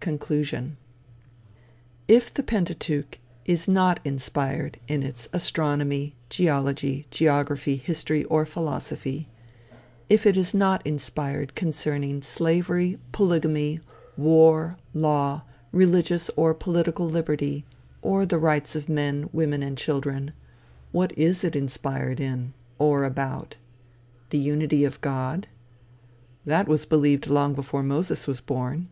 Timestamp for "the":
2.34-2.42, 18.26-18.36, 24.28-24.38